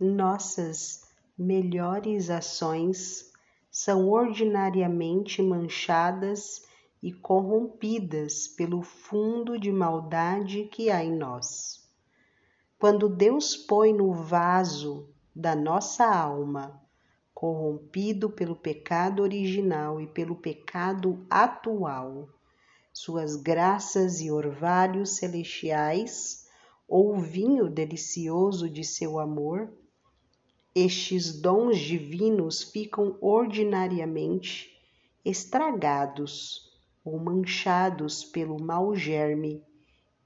[0.00, 3.32] nossas melhores ações
[3.70, 6.62] são ordinariamente manchadas
[7.02, 11.84] e corrompidas pelo fundo de maldade que há em nós.
[12.78, 16.80] Quando Deus põe no vaso da nossa alma,
[17.34, 22.28] corrompido pelo pecado original e pelo pecado atual,
[22.92, 26.46] suas graças e orvalhos celestiais,
[26.86, 29.72] ou vinho delicioso de seu amor,
[30.74, 34.76] estes dons divinos ficam ordinariamente
[35.24, 36.72] estragados
[37.04, 39.62] ou manchados pelo mau germe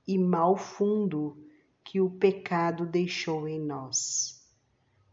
[0.07, 1.37] e mau fundo
[1.85, 4.43] que o pecado deixou em nós.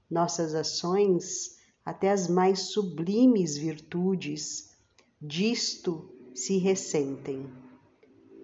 [0.09, 4.73] Nossas ações, até as mais sublimes virtudes,
[5.21, 7.45] disto se ressentem.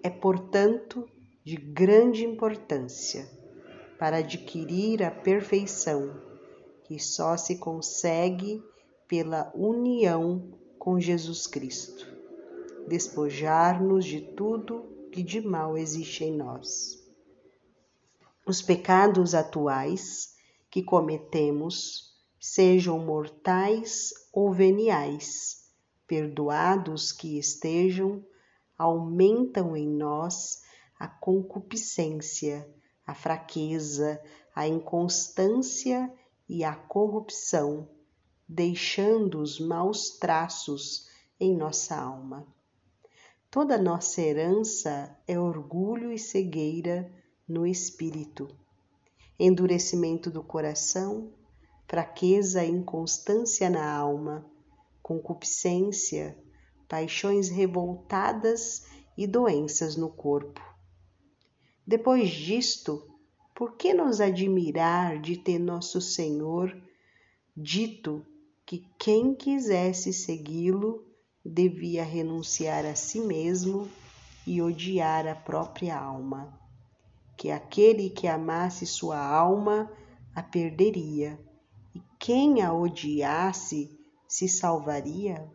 [0.02, 1.08] É, portanto,
[1.44, 3.28] de grande importância
[3.98, 6.31] para adquirir a perfeição,
[6.84, 8.62] que só se consegue
[9.08, 12.06] pela união com Jesus Cristo.
[12.88, 17.02] Despojar-nos de tudo que de mal existe em nós.
[18.44, 20.34] Os pecados atuais
[20.70, 25.70] que cometemos, sejam mortais ou veniais,
[26.06, 28.24] perdoados que estejam,
[28.76, 30.62] aumentam em nós
[30.98, 32.68] a concupiscência,
[33.06, 34.20] a fraqueza,
[34.54, 36.12] a inconstância
[36.48, 37.88] e a corrupção,
[38.48, 42.46] deixando os maus traços em nossa alma.
[43.50, 47.12] Toda nossa herança é orgulho e cegueira
[47.46, 48.48] no espírito,
[49.38, 51.32] endurecimento do coração,
[51.86, 54.50] fraqueza e inconstância na alma,
[55.02, 56.38] concupiscência,
[56.88, 60.62] paixões revoltadas e doenças no corpo.
[61.86, 63.11] Depois disto,
[63.54, 66.76] por que nos admirar de ter nosso Senhor
[67.56, 68.24] dito
[68.64, 71.04] que quem quisesse segui-lo
[71.44, 73.88] devia renunciar a si mesmo
[74.46, 76.58] e odiar a própria alma,
[77.36, 79.90] que aquele que amasse sua alma
[80.34, 81.38] a perderia,
[81.94, 85.46] e quem a odiasse se salvaria?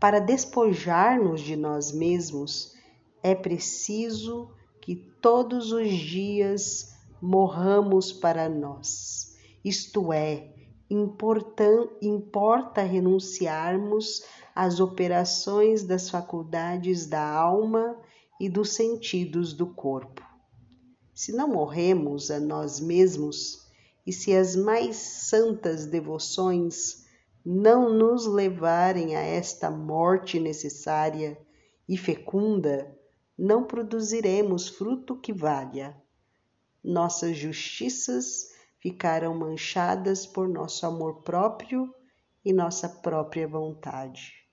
[0.00, 2.74] Para despojar-nos de nós mesmos,
[3.22, 4.50] é preciso
[4.88, 10.50] que todos os dias morramos para nós, isto é,
[10.90, 17.98] importa renunciarmos às operações das faculdades da alma
[18.40, 20.22] e dos sentidos do corpo.
[21.12, 23.68] Se não morremos a nós mesmos,
[24.06, 27.04] e se as mais santas devoções
[27.44, 31.38] não nos levarem a esta morte necessária
[31.86, 32.96] e fecunda,
[33.38, 35.96] não produziremos fruto que valha.
[36.82, 41.94] Nossas justiças ficarão manchadas por nosso amor próprio
[42.44, 44.47] e nossa própria vontade.